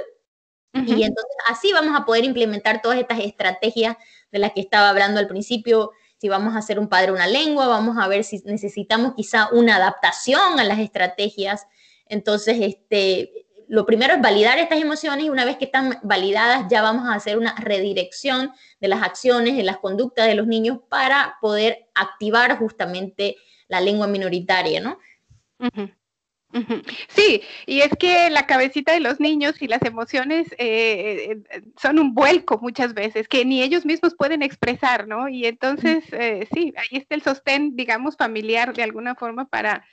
[0.73, 3.97] Y entonces así vamos a poder implementar todas estas estrategias
[4.31, 5.91] de las que estaba hablando al principio.
[6.17, 9.75] Si vamos a hacer un padre una lengua, vamos a ver si necesitamos quizá una
[9.75, 11.67] adaptación a las estrategias.
[12.07, 16.81] Entonces, este, lo primero es validar estas emociones y una vez que están validadas ya
[16.81, 21.37] vamos a hacer una redirección de las acciones, de las conductas de los niños para
[21.41, 24.99] poder activar justamente la lengua minoritaria, ¿no?
[27.07, 31.99] Sí, y es que la cabecita de los niños y las emociones eh, eh, son
[31.99, 35.29] un vuelco muchas veces que ni ellos mismos pueden expresar, ¿no?
[35.29, 39.85] Y entonces, eh, sí, ahí está el sostén, digamos, familiar de alguna forma para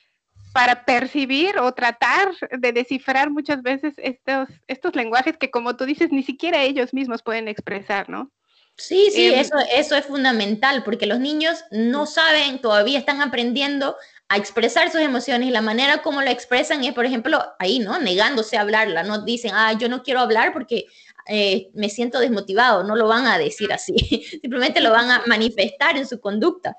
[0.52, 6.10] para percibir o tratar de descifrar muchas veces estos, estos lenguajes que, como tú dices,
[6.10, 8.32] ni siquiera ellos mismos pueden expresar, ¿no?
[8.76, 13.96] Sí, sí, em, eso, eso es fundamental, porque los niños no saben, todavía están aprendiendo
[14.28, 17.98] a expresar sus emociones y la manera como lo expresan es, por ejemplo, ahí, ¿no?
[17.98, 20.84] Negándose a hablarla, no dicen, ah, yo no quiero hablar porque
[21.26, 23.94] eh, me siento desmotivado, no lo van a decir así,
[24.42, 26.76] simplemente lo van a manifestar en su conducta.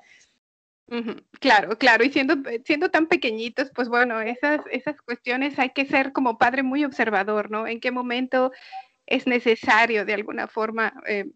[1.38, 2.34] Claro, claro, y siendo,
[2.64, 7.48] siendo tan pequeñitos, pues bueno, esas, esas cuestiones hay que ser como padre muy observador,
[7.48, 7.68] ¿no?
[7.68, 8.50] En qué momento
[9.06, 11.26] es necesario de alguna forma eh,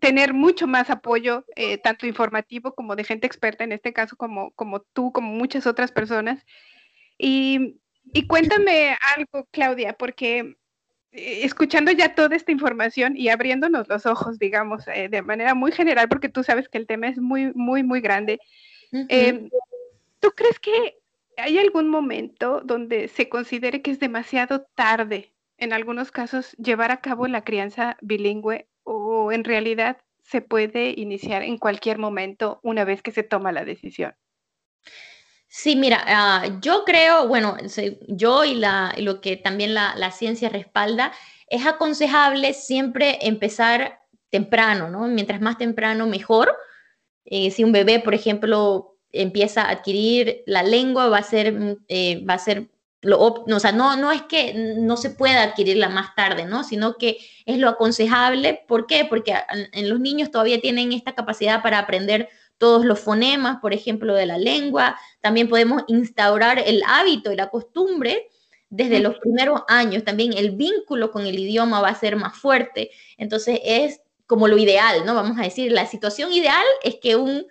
[0.00, 4.50] tener mucho más apoyo, eh, tanto informativo como de gente experta, en este caso como,
[4.52, 6.44] como tú, como muchas otras personas.
[7.18, 7.80] Y,
[8.12, 10.56] y cuéntame algo, Claudia, porque
[11.12, 16.08] eh, escuchando ya toda esta información y abriéndonos los ojos, digamos, de manera muy general,
[16.08, 18.40] porque tú sabes que el tema es muy, muy, muy grande.
[19.08, 19.50] Em,
[20.20, 20.98] ¿Tú crees que
[21.36, 27.00] hay algún momento donde se considere que es demasiado tarde, en algunos casos, llevar a
[27.00, 33.02] cabo la crianza bilingüe o en realidad se puede iniciar en cualquier momento una vez
[33.02, 34.14] que se toma la decisión?
[35.48, 37.56] Sí, mira, ah, yo creo, bueno,
[38.08, 41.12] yo y, la, lo que también la, la, ciencia respalda,
[41.48, 45.06] es aconsejable siempre empezar temprano, ¿no?
[45.06, 46.56] Mientras más temprano, mejor,
[47.24, 51.84] eh, si un bebé, por ejemplo, empieza a adquirir la lengua, va a ser, mm,
[51.86, 52.68] eh, va a ser
[53.04, 56.64] lo, o sea, no, no es que no se pueda adquirirla más tarde, ¿no?
[56.64, 58.64] Sino que es lo aconsejable.
[58.66, 59.04] ¿Por qué?
[59.04, 59.34] Porque
[59.72, 64.26] en los niños todavía tienen esta capacidad para aprender todos los fonemas, por ejemplo, de
[64.26, 64.98] la lengua.
[65.20, 68.28] También podemos instaurar el hábito y la costumbre
[68.70, 70.02] desde los primeros años.
[70.02, 72.90] También el vínculo con el idioma va a ser más fuerte.
[73.18, 75.14] Entonces es como lo ideal, ¿no?
[75.14, 77.46] Vamos a decir, la situación ideal es que, un,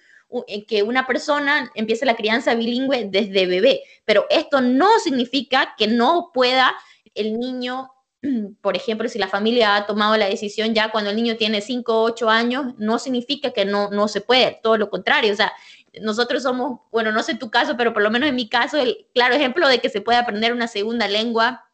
[0.68, 6.32] que una persona empiece la crianza bilingüe desde bebé, pero esto no significa que no
[6.34, 6.76] pueda
[7.14, 7.92] el niño,
[8.62, 11.94] por ejemplo, si la familia ha tomado la decisión ya cuando el niño tiene 5
[11.94, 15.54] o 8 años, no significa que no, no se puede, todo lo contrario, o sea,
[16.02, 19.08] nosotros somos, bueno, no sé tu caso, pero por lo menos en mi caso, el
[19.14, 21.66] claro ejemplo de que se puede aprender una segunda lengua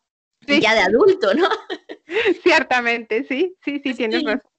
[0.45, 1.47] ya de adulto, ¿no?
[2.43, 4.49] Ciertamente, sí, sí, sí, tienes razón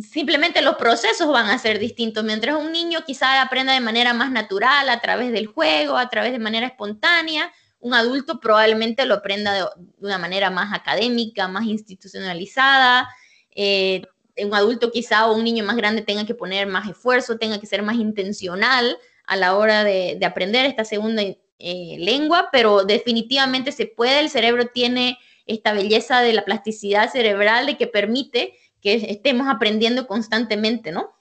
[0.00, 2.24] simplemente los procesos van a ser distintos.
[2.24, 6.32] Mientras un niño quizá aprenda de manera más natural, a través del juego, a través
[6.32, 9.64] de manera espontánea, un adulto probablemente lo aprenda de,
[9.98, 13.08] una manera más académica, más institucionalizada.
[13.54, 14.02] Eh,
[14.38, 17.66] un adulto quizá o un niño más grande tenga que poner más esfuerzo, tenga que
[17.66, 23.86] ser más intencional a la hora de, aprender esta segunda eh, lengua, pero definitivamente se
[23.86, 28.54] puede, el cerebro tiene esta belleza de la plasticidad cerebral de que permite
[28.86, 31.12] que estemos aprendiendo constantemente, ¿no?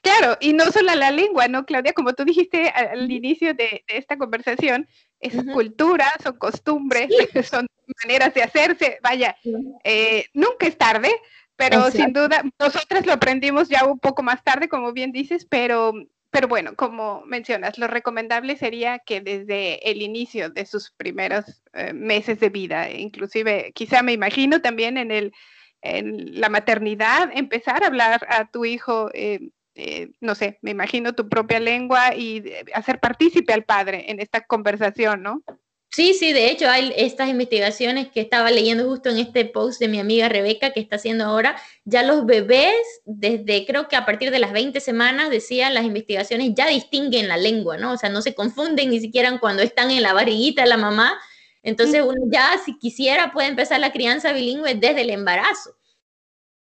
[0.00, 1.92] Claro, y no solo la lengua, ¿no, Claudia?
[1.92, 4.88] Como tú dijiste al inicio de, esta conversación,
[5.20, 7.08] es cultura, son costumbres,
[7.50, 7.66] son
[8.02, 8.98] maneras de hacerse.
[9.02, 9.36] Vaya,
[9.84, 11.10] eh, nunca es tarde,
[11.56, 15.92] pero sin duda, nosotras lo aprendimos ya un poco más tarde, como bien dices, pero,
[16.30, 21.92] pero bueno, como mencionas, lo recomendable sería que desde el inicio de sus primeros eh,
[21.92, 25.32] meses de vida, inclusive, quizá me imagino también en el
[25.82, 31.14] en la maternidad, empezar a hablar a tu hijo, eh, eh, no sé, me imagino
[31.14, 32.42] tu propia lengua y
[32.74, 35.42] hacer partícipe al padre en esta conversación, ¿no?
[35.90, 39.88] Sí, sí, de hecho hay estas investigaciones que estaba leyendo justo en este post de
[39.88, 44.30] mi amiga Rebeca que está haciendo ahora, ya los bebés, desde creo que a partir
[44.30, 47.92] de las 20 semanas, decían las investigaciones, ya distinguen la lengua, ¿no?
[47.92, 51.18] O sea, no se confunden ni siquiera cuando están en la barriguita de la mamá,
[51.68, 55.76] entonces uno ya, si quisiera, puede empezar la crianza bilingüe desde el embarazo.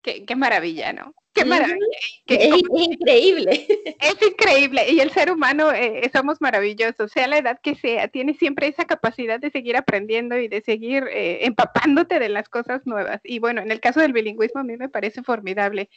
[0.01, 1.13] Qué, qué maravilla, ¿no?
[1.37, 1.77] Qué maravilla.
[2.25, 3.67] es, increíble.
[3.99, 4.89] Es increíble.
[4.89, 8.85] Y el ser humano eh, somos maravillosos, sea la edad que sea, tiene siempre esa
[8.85, 13.21] capacidad de seguir aprendiendo y de seguir eh, empapándote de las cosas nuevas.
[13.23, 15.89] Y bueno, en el caso del bilingüismo a mí me parece formidable.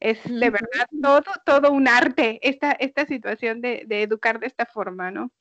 [0.00, 4.66] Es de verdad todo, todo un arte esta, esta situación de, de educar de esta
[4.66, 5.32] forma, ¿no?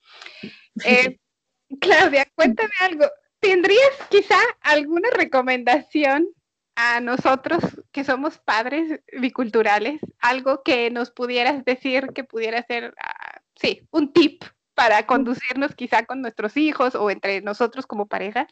[0.86, 1.20] Eh,
[1.80, 3.06] Claudia, cuéntame algo.
[3.40, 6.28] ¿Tendrías quizá alguna recomendación
[6.76, 10.00] a nosotros que somos padres biculturales?
[10.20, 16.06] Algo que nos pudieras decir que pudiera ser, ah, sí, un tip para conducirnos quizá
[16.06, 18.48] con nuestros hijos o entre nosotros como parejas?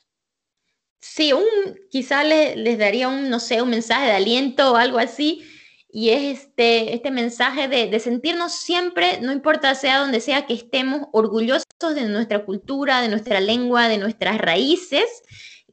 [1.01, 1.45] Sí, un,
[1.89, 5.45] quizá les daría un, no sé, un mensaje de aliento o algo así
[5.91, 11.08] y es este, este mensaje de, sentirnos siempre, no importa sea donde sea que estemos,
[11.12, 15.23] orgullosos de nuestra cultura, de nuestra lengua, de nuestras raíces.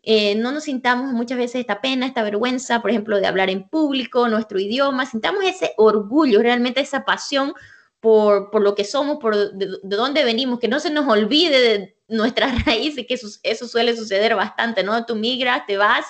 [0.03, 3.69] Eh, no nos sintamos muchas veces esta pena, esta vergüenza, por ejemplo, de hablar en
[3.69, 7.53] público, nuestro idioma, sintamos ese orgullo, realmente esa pasión
[8.01, 11.97] por, por lo que somos, por de, dónde venimos, que no se nos olvide de
[12.09, 15.05] nuestras raíces, que eso, eso suele suceder bastante, ¿no?
[15.05, 16.07] Tú migras, te vas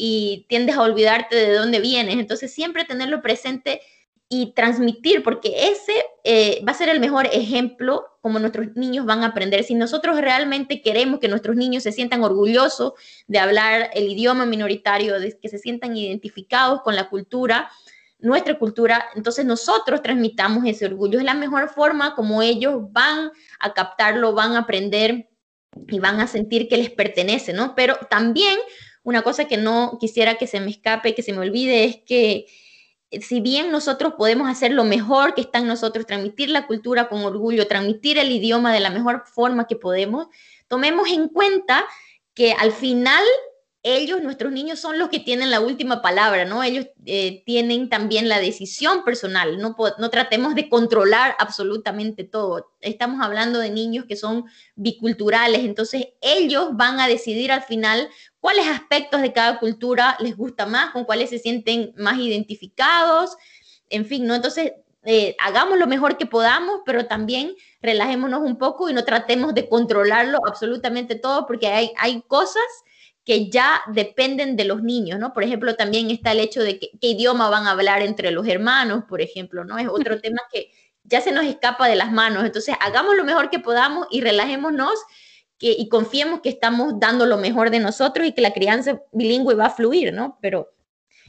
[0.00, 2.18] y tiendes a olvidarte de dónde vienes.
[2.18, 3.80] Entonces, siempre tenerlo presente
[4.28, 9.24] y transmitir, porque ese eh, va a ser el mejor ejemplo como nuestros niños van
[9.24, 9.64] a aprender.
[9.64, 12.92] Si nosotros realmente queremos que nuestros niños se sientan orgullosos
[13.26, 17.70] de hablar el idioma minoritario, de que se sientan identificados con la cultura,
[18.20, 21.18] nuestra cultura, entonces nosotros transmitamos ese orgullo.
[21.18, 25.28] Es la mejor forma como ellos van a captarlo, van a aprender
[25.88, 27.74] y van a sentir que les pertenece, ¿no?
[27.74, 28.58] Pero también
[29.08, 32.44] una cosa que no quisiera que se me escape, que se me olvide, es que
[33.22, 37.24] si bien nosotros podemos hacer lo mejor que está en nosotros, transmitir la cultura con
[37.24, 40.26] orgullo, transmitir el idioma de la mejor forma que podemos,
[40.68, 41.86] tomemos en cuenta
[42.34, 43.24] que al final
[43.82, 46.62] ellos, nuestros niños, son los que tienen la última palabra, ¿no?
[46.62, 52.72] Ellos eh, tienen también la decisión personal, no, no tratemos de controlar absolutamente todo.
[52.80, 54.44] Estamos hablando de niños que son
[54.74, 60.66] biculturales, entonces ellos van a decidir al final cuáles aspectos de cada cultura les gusta
[60.66, 63.36] más, con cuáles se sienten más identificados,
[63.90, 64.34] en fin, ¿no?
[64.34, 64.72] Entonces,
[65.04, 69.68] eh, hagamos lo mejor que podamos, pero también relajémonos un poco y no tratemos de
[69.68, 72.62] controlarlo absolutamente todo, porque hay, hay cosas
[73.24, 75.32] que ya dependen de los niños, ¿no?
[75.34, 79.04] Por ejemplo, también está el hecho de qué idioma van a hablar entre los hermanos,
[79.08, 79.78] por ejemplo, ¿no?
[79.78, 80.70] Es otro tema que
[81.04, 82.44] ya se nos escapa de las manos.
[82.44, 84.94] Entonces, hagamos lo mejor que podamos y relajémonos
[85.58, 89.54] que, y confiemos que estamos dando lo mejor de nosotros y que la crianza bilingüe
[89.54, 90.38] va a fluir, ¿no?
[90.40, 90.68] Pero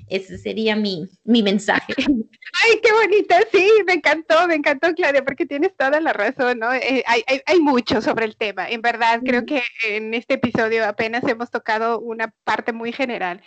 [0.08, 1.94] ese sería mi, mi mensaje.
[2.64, 6.74] Ay, qué bonita, sí, me encantó, me encantó, Claudia, porque tienes toda la razón, ¿no?
[6.74, 10.86] Eh, hay, hay, hay, mucho sobre el tema, en verdad, creo que en este episodio
[10.86, 13.42] apenas hemos tocado una parte muy general.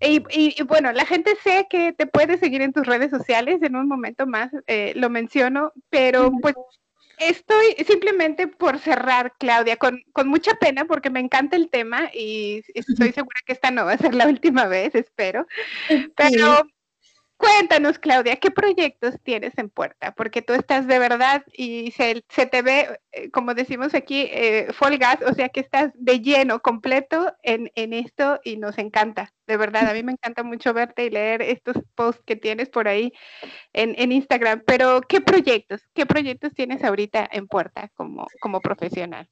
[0.00, 3.76] Y, y, bueno, la gente sé que te puede seguir en tus redes sociales, en
[3.76, 6.56] un momento más eh, lo menciono, pero pues
[7.28, 12.62] Estoy simplemente por cerrar, Claudia, con, con, mucha pena porque me encanta el tema y
[12.74, 15.46] estoy segura que esta no va a ser la última vez, espero.
[16.16, 16.62] Pero
[17.42, 20.14] Cuéntanos, Claudia, ¿qué proyectos tienes en puerta?
[20.14, 24.68] Porque tú estás de verdad y se, te ve, eh, como decimos aquí, eh,
[25.00, 29.88] gas, o sea que estás de lleno, completo en, esto y nos encanta, de verdad.
[29.88, 33.12] A mí me encanta mucho verte y leer estos posts que tienes por ahí
[33.72, 34.62] en, Instagram.
[34.64, 35.82] Pero, ¿qué proyectos?
[35.94, 39.28] ¿Qué proyectos tienes ahorita en puerta como, como profesional?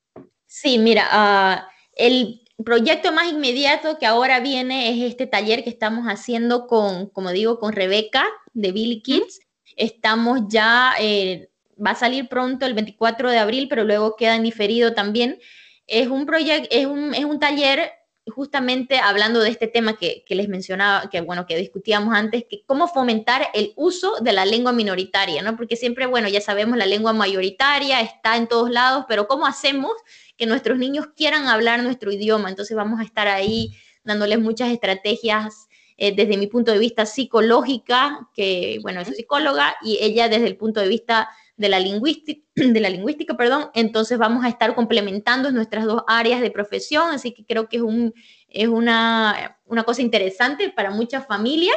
[0.47, 6.07] Sí, mira, uh, el proyecto más inmediato que ahora viene es este taller que estamos
[6.07, 9.41] haciendo con, como digo, con Rebeca de Billy Kids.
[9.77, 11.51] Estamos ya, eh,
[11.85, 15.39] va a salir pronto el 24 de abril, pero luego queda en diferido también.
[15.87, 17.93] Es un proyecto, es un, es un taller
[18.31, 22.63] justamente hablando de este tema que, que, les mencionaba, que bueno, que discutíamos antes, que
[22.65, 25.57] cómo fomentar el uso de la lengua minoritaria, ¿no?
[25.57, 29.93] Porque siempre, bueno, ya sabemos, la lengua mayoritaria está en todos lados, pero ¿cómo hacemos
[30.41, 32.49] que nuestros niños quieran hablar nuestro idioma.
[32.49, 35.69] Entonces vamos a estar ahí dándoles muchas estrategias
[35.99, 40.57] eh, desde mi punto de vista psicológica, que bueno, es psicóloga, y ella desde el
[40.57, 41.29] punto de vista
[41.61, 46.41] de la lingüística, de la lingüística, perdón, entonces vamos a estar complementando nuestras dos áreas
[46.41, 48.15] de profesión, así que creo que es, un,
[48.49, 51.77] es una, una cosa interesante para muchas familias.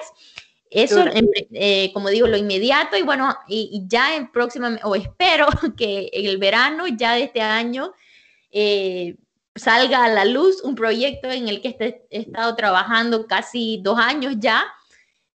[0.70, 1.04] Eso,
[1.52, 6.10] eh, como digo, lo inmediato y bueno, y, y ya en próxima, o espero que
[6.14, 7.94] en el verano ya de este año
[8.52, 9.18] eh,
[9.54, 11.76] salga a la luz un proyecto en el que
[12.10, 14.66] he estado trabajando casi dos años ya,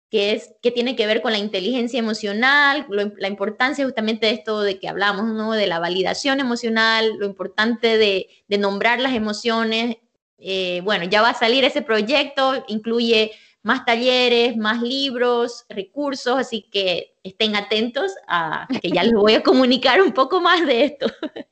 [0.09, 4.61] que, es, que tiene que ver con la inteligencia emocional, la importancia justamente de esto
[4.61, 5.51] de que hablamos, ¿no?
[5.53, 9.97] de la validación emocional, lo importante de, de nombrar las emociones.
[10.39, 13.31] Eh, bueno, ya va a salir ese proyecto, incluye
[13.61, 19.43] más talleres, más libros, recursos, así que estén atentos a que ya les voy a
[19.43, 21.07] comunicar un poco más de esto.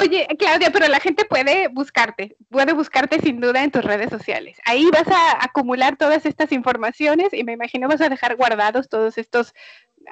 [0.00, 4.58] Oye, Claudia, pero la gente puede buscarte, puede buscarte sin duda en tus redes sociales.
[4.64, 9.18] Ahí vas a acumular todas estas informaciones y me imagino vas a dejar guardados todos
[9.18, 9.54] estos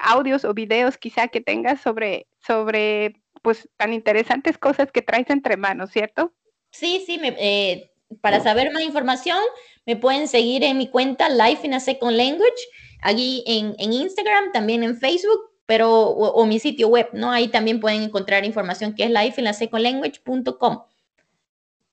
[0.01, 5.57] audios o videos quizá que tengas sobre, sobre pues tan interesantes cosas que traes entre
[5.57, 6.33] manos, ¿cierto?
[6.71, 7.91] Sí, sí, eh,
[8.21, 9.39] para saber más información
[9.87, 12.63] me pueden seguir en mi cuenta Life in a Second Language,
[13.03, 17.31] allí en, en Instagram, también en Facebook pero o, mi sitio web, ¿no?
[17.31, 20.85] Ahí también pueden encontrar información que es lifeinlasecondlanguage.com.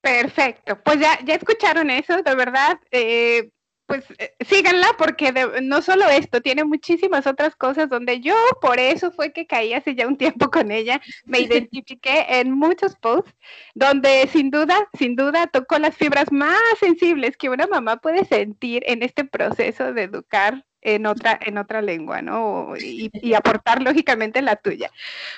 [0.02, 3.50] Perfecto, pues ya, ya escucharon eso, de verdad, eh,
[3.86, 9.12] pues eh, síganla porque no solo esto, tiene muchísimas otras cosas donde yo por eso
[9.12, 13.34] fue que caí hace ya un tiempo con ella, me identifiqué en muchos posts
[13.76, 18.84] donde sin duda, sin duda tocó las fibras más sensibles que una mamá puede sentir
[18.88, 22.74] en este proceso de educar en otra, en otra lengua, ¿no?
[22.78, 24.92] Y, aportar lógicamente la tuya.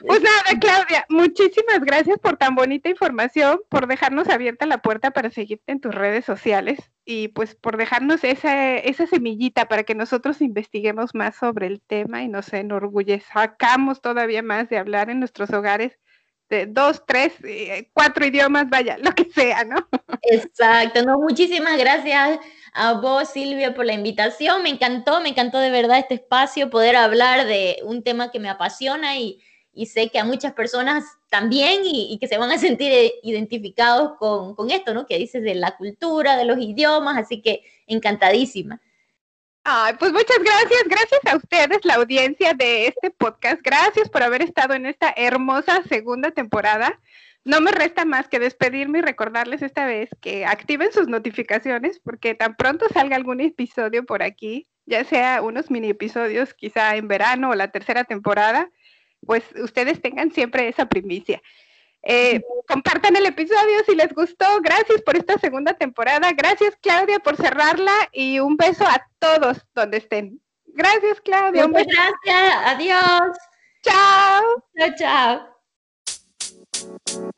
[0.06, 5.30] Pues nada, Claudia, muchísimas gracias por tan bonita información, por dejarnos abierta la puerta para
[5.30, 10.42] seguirte en tus redes sociales y pues por dejarnos esa, esa semillita para que nosotros
[10.42, 15.98] investiguemos más sobre el tema y nos enorgullezcamos todavía más de hablar en nuestros hogares
[16.56, 19.88] de dos, tres, eh, cuatro idiomas, vaya, lo que sea, ¿no?
[20.22, 22.40] Exacto, no, muchísimas gracias
[22.74, 24.64] a vos, Silvia, por la invitación.
[24.64, 28.50] Me encantó, me encantó de verdad este espacio, poder hablar de un tema que me
[28.50, 29.42] apasiona y,
[29.86, 34.72] sé que a muchas personas también y, que se van a sentir identificados con, con,
[34.72, 35.06] esto, ¿no?
[35.06, 38.82] Que dices de la cultura, de los idiomas, así que encantadísima.
[39.68, 43.64] Ay, pues muchas gracias, gracias a ustedes, la audiencia de este podcast.
[43.64, 47.00] Gracias por haber estado en esta hermosa segunda temporada.
[47.44, 52.36] No me resta más que despedirme y recordarles esta vez que activen sus notificaciones porque
[52.36, 57.50] tan pronto salga algún episodio por aquí, ya sea unos mini episodios quizá en verano
[57.50, 58.70] o la tercera temporada,
[59.26, 61.42] pues ustedes tengan siempre esa primicia.
[62.08, 64.46] Eh, compartan el episodio si les gustó.
[64.62, 66.32] Gracias por esta segunda temporada.
[66.34, 70.40] Gracias, Claudia, por cerrarla y un beso a todos donde estén.
[70.68, 71.68] Gracias, Claudia.
[71.68, 72.56] Muchas gracias.
[72.66, 73.38] Adiós.
[73.82, 74.64] Chao.
[74.78, 75.50] Chao,
[77.28, 77.36] chao.